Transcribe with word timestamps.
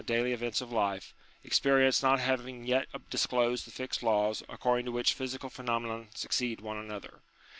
daily 0.07 0.33
events 0.33 0.61
of 0.61 0.71
life, 0.71 1.13
experience 1.43 2.01
not 2.01 2.19
having 2.19 2.65
yet 2.65 2.87
disclosed 3.11 3.67
the 3.67 3.71
fixed 3.71 4.01
laws 4.01 4.41
according 4.49 4.83
to 4.85 4.91
which 4.91 5.13
physical 5.13 5.47
phenomena 5.47 6.07
succeed 6.15 6.59
one 6.59 6.77
another. 6.77 7.19